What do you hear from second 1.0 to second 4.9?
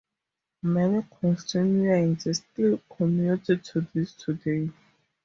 constituents still commute to these today.